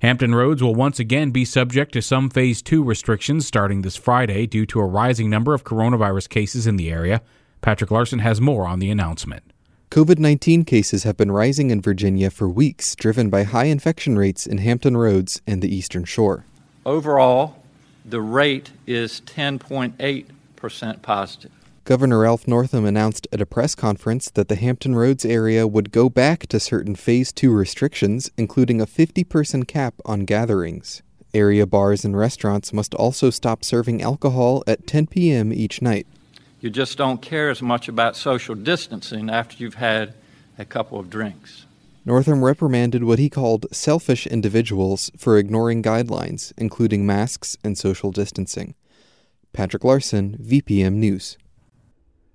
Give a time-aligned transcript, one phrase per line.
[0.00, 4.46] Hampton Roads will once again be subject to some Phase 2 restrictions starting this Friday
[4.46, 7.20] due to a rising number of coronavirus cases in the area.
[7.60, 9.42] Patrick Larson has more on the announcement.
[9.90, 14.46] COVID 19 cases have been rising in Virginia for weeks, driven by high infection rates
[14.46, 16.46] in Hampton Roads and the Eastern Shore.
[16.86, 17.62] Overall,
[18.02, 21.52] the rate is 10.8% positive.
[21.90, 26.08] Governor Ralph Northam announced at a press conference that the Hampton Roads area would go
[26.08, 31.02] back to certain Phase 2 restrictions, including a 50 person cap on gatherings.
[31.34, 35.52] Area bars and restaurants must also stop serving alcohol at 10 p.m.
[35.52, 36.06] each night.
[36.60, 40.14] You just don't care as much about social distancing after you've had
[40.60, 41.66] a couple of drinks.
[42.04, 48.76] Northam reprimanded what he called selfish individuals for ignoring guidelines, including masks and social distancing.
[49.52, 51.36] Patrick Larson, VPM News.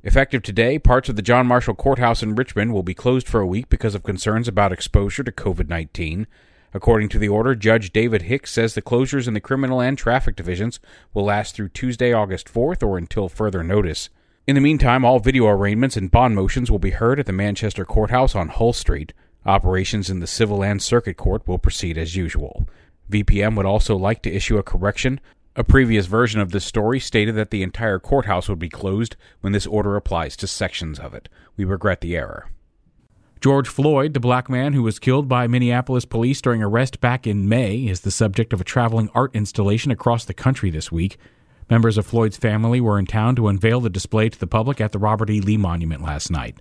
[0.05, 3.47] Effective today, parts of the John Marshall Courthouse in Richmond will be closed for a
[3.47, 6.27] week because of concerns about exposure to COVID 19.
[6.75, 10.35] According to the order, Judge David Hicks says the closures in the criminal and traffic
[10.35, 10.79] divisions
[11.15, 14.09] will last through Tuesday, August 4th, or until further notice.
[14.45, 17.83] In the meantime, all video arraignments and bond motions will be heard at the Manchester
[17.83, 19.11] Courthouse on Hull Street.
[19.43, 22.69] Operations in the Civil and Circuit Court will proceed as usual.
[23.09, 25.19] VPM would also like to issue a correction.
[25.57, 29.53] A previous version of this story stated that the entire courthouse would be closed when
[29.53, 31.29] this order applies to sections of it.
[31.55, 32.49] We regret the error.
[33.39, 37.47] George Floyd, the black man who was killed by Minneapolis police during arrest back in
[37.47, 41.17] May, is the subject of a traveling art installation across the country this week.
[41.69, 44.91] Members of Floyd's family were in town to unveil the display to the public at
[44.91, 45.39] the Robert E.
[45.39, 46.59] Lee Monument last night.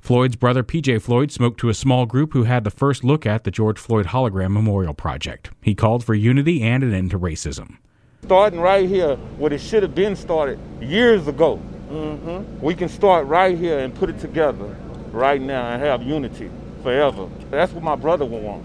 [0.00, 3.44] Floyd's brother PJ Floyd spoke to a small group who had the first look at
[3.44, 5.50] the George Floyd Hologram Memorial Project.
[5.60, 7.76] He called for unity and an end to racism.
[8.22, 11.60] Starting right here, where it should have been started years ago.
[11.90, 12.60] Mm-hmm.
[12.60, 14.76] We can start right here and put it together
[15.10, 16.50] right now and have unity
[16.82, 17.28] forever.
[17.50, 18.64] That's what my brother would want.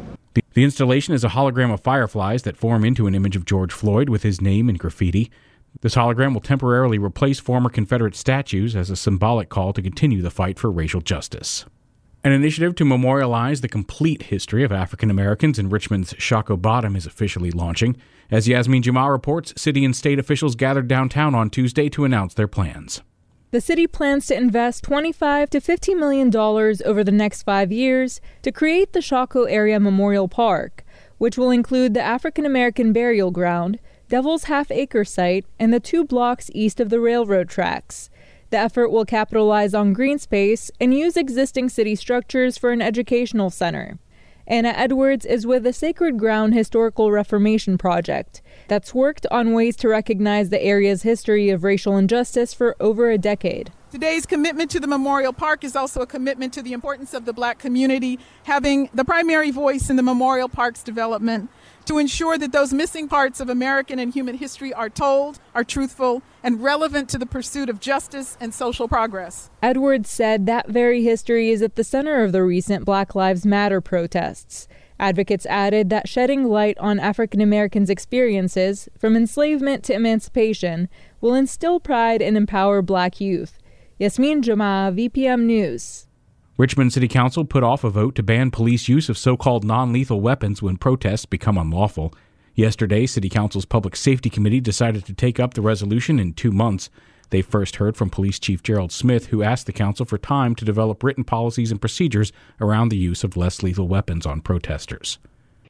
[0.53, 4.09] The installation is a hologram of fireflies that form into an image of George Floyd
[4.09, 5.31] with his name in graffiti.
[5.81, 10.31] This hologram will temporarily replace former Confederate statues as a symbolic call to continue the
[10.31, 11.65] fight for racial justice.
[12.25, 17.05] An initiative to memorialize the complete history of African Americans in Richmond's Shockoe Bottom is
[17.05, 17.97] officially launching.
[18.31, 22.47] As Yasmin Jamal reports, city and state officials gathered downtown on Tuesday to announce their
[22.47, 23.03] plans.
[23.51, 28.19] The city plans to invest 25 to 50 million dollars over the next 5 years
[28.41, 30.83] to create the Shockoe Area Memorial Park,
[31.19, 33.77] which will include the African American Burial Ground,
[34.09, 38.09] Devil's Half Acre site, and the two blocks east of the railroad tracks.
[38.51, 43.49] The effort will capitalize on green space and use existing city structures for an educational
[43.49, 43.97] center.
[44.47, 49.87] Ana Edwards is with the Sacred Ground Historical Reclamation Project that's worked on ways to
[49.87, 53.71] recognize the area's history of racial injustice for over a decade.
[53.89, 57.33] Today's commitment to the Memorial Park is also a commitment to the importance of the
[57.33, 61.49] black community having the primary voice in the Memorial Park's development
[61.85, 66.21] to ensure that those missing parts of American and human history are told, are truthful,
[66.43, 69.49] and relevant to the pursuit of justice and social progress.
[69.61, 73.81] Edwards said that very history is at the center of the recent Black Lives Matter
[73.81, 74.67] protests.
[74.99, 80.87] Advocates added that shedding light on African Americans' experiences, from enslavement to emancipation,
[81.19, 83.59] will instill pride and empower black youth.
[83.99, 86.07] Yasmin Jamal, VPM News.
[86.57, 89.91] Richmond City Council put off a vote to ban police use of so called non
[89.91, 92.13] lethal weapons when protests become unlawful.
[92.53, 96.89] Yesterday, City Council's Public Safety Committee decided to take up the resolution in two months.
[97.29, 100.63] They first heard from Police Chief Gerald Smith, who asked the Council for time to
[100.63, 105.19] develop written policies and procedures around the use of less lethal weapons on protesters.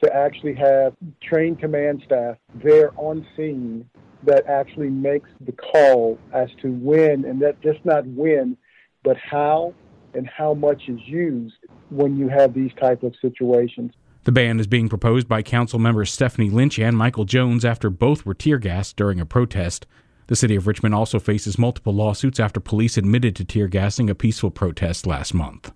[0.03, 3.89] To actually have trained command staff there on scene
[4.21, 8.55] that actually makes the call as to when, and that just not when,
[9.03, 9.73] but how
[10.15, 11.55] and how much is used
[11.89, 13.91] when you have these type of situations.
[14.23, 18.25] The ban is being proposed by council members Stephanie Lynch and Michael Jones after both
[18.25, 19.85] were tear gassed during a protest.
[20.27, 24.15] The city of Richmond also faces multiple lawsuits after police admitted to tear gassing a
[24.15, 25.71] peaceful protest last month.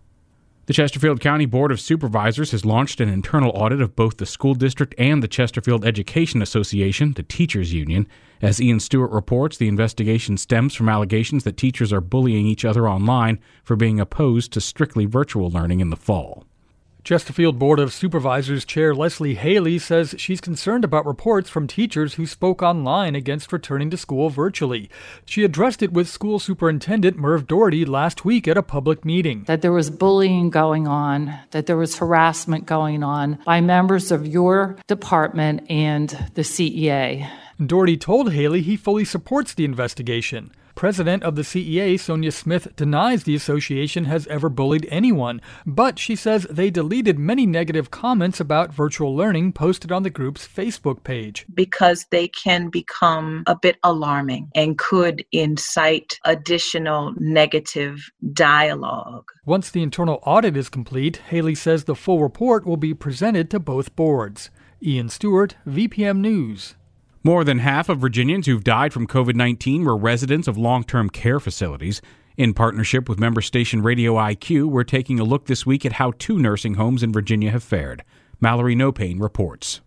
[0.70, 4.54] The Chesterfield County Board of Supervisors has launched an internal audit of both the school
[4.54, 8.08] district and the Chesterfield Education Association, the teachers union.
[8.40, 12.88] As Ian Stewart reports, the investigation stems from allegations that teachers are bullying each other
[12.88, 16.46] online for being opposed to strictly virtual learning in the fall.
[17.10, 22.28] Chesterfield Board of Supervisors Chair Leslie Haley says she's concerned about reports from teachers who
[22.28, 24.92] spoke online against returning to school virtually.
[25.26, 29.46] She addressed it with school superintendent Merv Daugherty last week at a public meeting.
[29.48, 34.28] That there was bullying going on, that there was harassment going on by members of
[34.28, 37.28] your department and the CEA.
[37.60, 40.52] Daugherty told Haley he fully supports the investigation.
[40.80, 46.16] President of the CEA, Sonia Smith, denies the association has ever bullied anyone, but she
[46.16, 51.46] says they deleted many negative comments about virtual learning posted on the group's Facebook page.
[51.54, 59.30] Because they can become a bit alarming and could incite additional negative dialogue.
[59.46, 63.60] Once the internal audit is complete, Haley says the full report will be presented to
[63.60, 64.50] both boards.
[64.82, 66.76] Ian Stewart, VPM News.
[67.22, 71.10] More than half of Virginians who've died from COVID 19 were residents of long term
[71.10, 72.02] care facilities.
[72.38, 76.14] In partnership with member station Radio IQ, we're taking a look this week at how
[76.18, 78.06] two nursing homes in Virginia have fared.
[78.40, 79.82] Mallory Noe-Payne reports.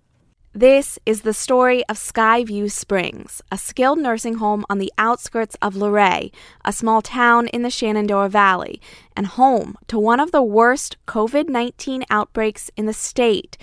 [0.52, 5.74] This is the story of Skyview Springs, a skilled nursing home on the outskirts of
[5.74, 6.30] Luray,
[6.66, 8.78] a small town in the Shenandoah Valley,
[9.16, 13.56] and home to one of the worst COVID 19 outbreaks in the state.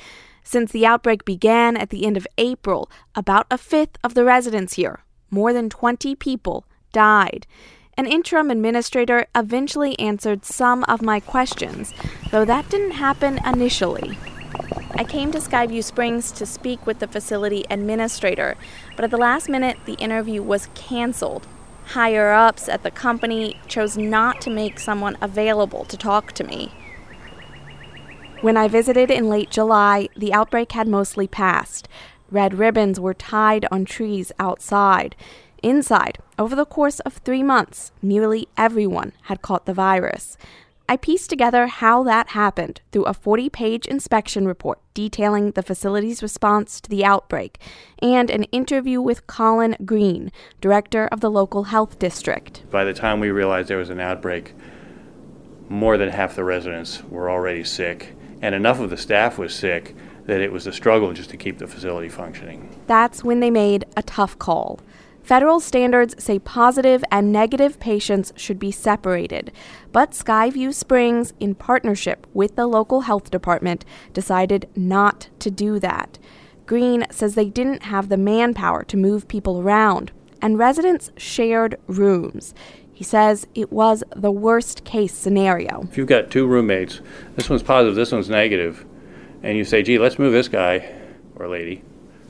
[0.49, 4.73] Since the outbreak began at the end of April, about a fifth of the residents
[4.73, 7.45] here, more than 20 people, died.
[7.95, 11.93] An interim administrator eventually answered some of my questions,
[12.31, 14.17] though that didn't happen initially.
[14.95, 18.57] I came to Skyview Springs to speak with the facility administrator,
[18.95, 21.45] but at the last minute, the interview was canceled.
[21.89, 26.71] Higher ups at the company chose not to make someone available to talk to me.
[28.41, 31.89] When I visited in late July, the outbreak had mostly passed.
[32.31, 35.17] Red ribbons were tied on trees outside.
[35.61, 40.37] Inside, over the course of three months, nearly everyone had caught the virus.
[40.87, 46.23] I pieced together how that happened through a 40 page inspection report detailing the facility's
[46.23, 47.59] response to the outbreak
[48.01, 50.31] and an interview with Colin Greene,
[50.61, 52.63] director of the local health district.
[52.71, 54.53] By the time we realized there was an outbreak,
[55.67, 59.95] more than half the residents were already sick and enough of the staff was sick
[60.25, 62.69] that it was a struggle just to keep the facility functioning.
[62.87, 64.79] That's when they made a tough call.
[65.23, 69.51] Federal standards say positive and negative patients should be separated,
[69.91, 76.17] but Skyview Springs, in partnership with the local health department, decided not to do that.
[76.65, 80.11] Greene says they didn't have the manpower to move people around,
[80.41, 82.53] and residents shared rooms.
[82.99, 85.83] He says it was the worst case scenario.
[85.83, 86.99] If you've got two roommates,
[87.37, 88.85] this one's positive, this one's negative,
[89.41, 90.91] and you say, gee, let's move this guy
[91.37, 91.81] or lady,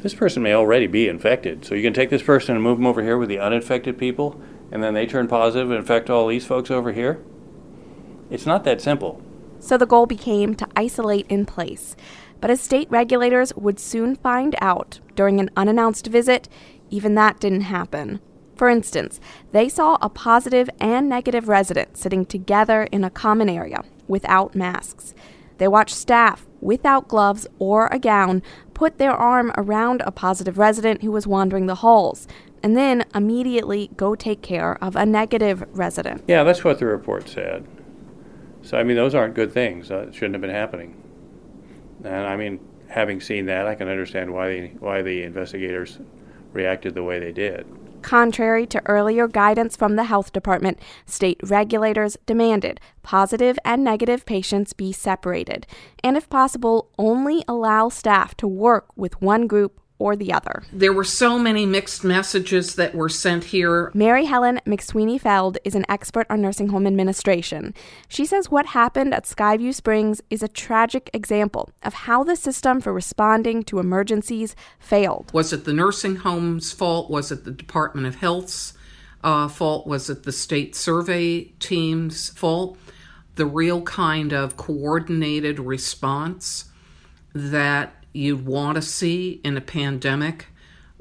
[0.04, 1.66] this person may already be infected.
[1.66, 4.40] So you can take this person and move them over here with the uninfected people,
[4.72, 7.20] and then they turn positive and infect all these folks over here?
[8.30, 9.24] It's not that simple.
[9.60, 11.96] So the goal became to isolate in place.
[12.42, 16.48] But as state regulators would soon find out during an unannounced visit,
[16.92, 18.20] even that didn't happen.
[18.60, 19.22] For instance,
[19.54, 25.14] they saw a positive and negative resident sitting together in a common area without masks.
[25.60, 31.04] They watched staff without gloves or a gown put their arm around a positive resident
[31.04, 32.28] who was wandering the halls
[32.62, 36.26] and then immediately go take care of a negative resident.
[36.28, 37.66] Yeah, that's what the report said.
[38.62, 39.90] So, I mean, those aren't good things.
[39.90, 41.02] Uh, shouldn't have been happening.
[42.04, 42.60] And I mean,
[42.90, 45.98] having seen that, I can understand why the, why the investigators
[46.52, 47.66] reacted the way they did.
[48.02, 54.74] Contrary to earlier guidance from the health department, state regulators demanded positive and negative patients
[54.74, 55.66] be separated,
[56.04, 60.64] and if possible, only allow staff to work with one group or the other.
[60.72, 63.92] There were so many mixed messages that were sent here.
[63.94, 67.74] Mary Helen McSweeney Feld is an expert on nursing home administration.
[68.08, 72.80] She says what happened at Skyview Springs is a tragic example of how the system
[72.80, 75.32] for responding to emergencies failed.
[75.34, 77.12] Was it the nursing home's fault?
[77.12, 78.74] Was it the Department of Health's
[79.24, 79.86] uh, fault?
[79.86, 82.78] Was it the state survey team's fault?
[83.36, 86.66] The real kind of coordinated response
[87.34, 90.48] that you'd want to see in a pandemic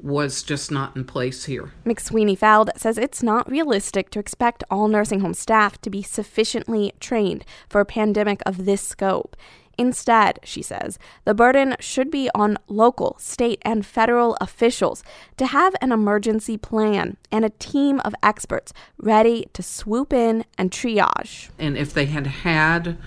[0.01, 1.71] was just not in place here.
[1.85, 6.93] McSweeney Feld says it's not realistic to expect all nursing home staff to be sufficiently
[6.99, 9.35] trained for a pandemic of this scope.
[9.77, 15.03] Instead, she says, the burden should be on local, state, and federal officials
[15.37, 20.71] to have an emergency plan and a team of experts ready to swoop in and
[20.71, 21.49] triage.
[21.57, 22.97] And if they had had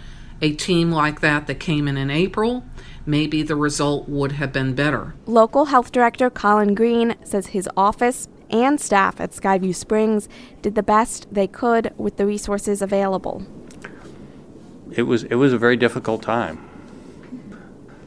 [0.40, 2.64] a team like that that came in in April,
[3.06, 5.14] maybe the result would have been better.
[5.26, 10.28] Local Health Director Colin Greene says his office and staff at Skyview Springs
[10.60, 13.42] did the best they could with the resources available.
[14.90, 16.68] It was it was a very difficult time.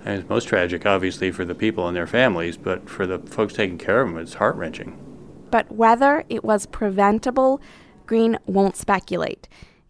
[0.05, 3.55] And it's most tragic, obviously, for the people and their families, but for the folks
[3.55, 4.95] taking care of them, it's heart wrenching.
[5.49, 7.59] But whether it was preventable,
[8.05, 9.47] Greene won't speculate.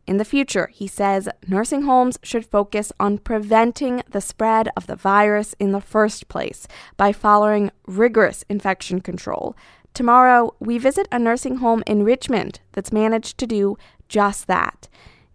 [0.08, 4.96] In the future, he says nursing homes should focus on preventing the spread of the
[4.96, 9.56] virus in the first place by following rigorous infection control.
[9.96, 14.90] Tomorrow, we visit a nursing home in Richmond that's managed to do just that.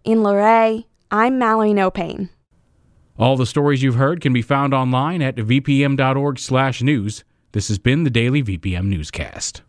[0.05, 2.29] In Luray, I'm Mallory Noe-Payne.
[3.19, 7.23] All the stories you've heard can be found online at vpm.org/news.
[7.51, 9.63] This has been the daily VPM newscast.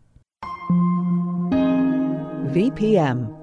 [2.53, 3.42] VPM